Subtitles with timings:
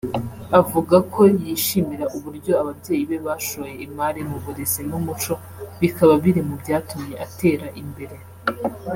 [0.59, 5.33] Avuga ko yishimira uburyo ababyeyi be bashoye imari mu burezi n’umuco
[5.79, 8.15] bikaba biri mu byatumye atera imbere